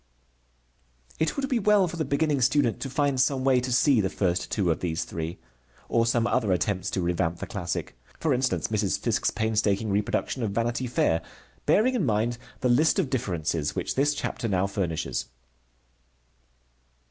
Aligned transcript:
It 1.19 1.35
would 1.37 1.47
be 1.47 1.59
well 1.59 1.87
for 1.87 1.95
the 1.97 2.03
beginning 2.05 2.41
student 2.41 2.79
to 2.79 2.89
find 2.89 3.21
some 3.21 3.43
way 3.43 3.59
to 3.61 3.71
see 3.71 4.01
the 4.01 4.09
first 4.09 4.49
two 4.49 4.71
of 4.71 4.79
these 4.79 5.03
three, 5.03 5.37
or 5.89 6.07
some 6.07 6.25
other 6.25 6.51
attempts 6.51 6.89
to 6.89 7.01
revamp 7.03 7.37
the 7.37 7.45
classic, 7.45 7.95
for 8.19 8.33
instance 8.33 8.69
Mrs. 8.69 8.97
Fiske's 8.97 9.29
painstaking 9.29 9.91
reproduction 9.91 10.41
of 10.41 10.49
Vanity 10.49 10.87
Fair, 10.87 11.21
bearing 11.67 11.93
in 11.93 12.03
mind 12.03 12.39
the 12.61 12.67
list 12.69 12.97
of 12.97 13.11
differences 13.11 13.75
which 13.75 13.93
this 13.93 14.15
chapter 14.15 14.47
now 14.47 14.65
furnishes. 14.65 15.27